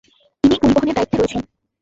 [0.43, 1.41] উনিই পরিবহনের দায়িত্বে রয়েছেন।